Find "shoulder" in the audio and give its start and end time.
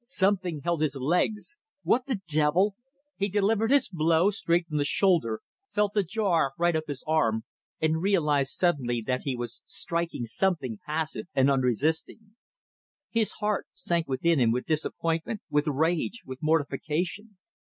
4.83-5.41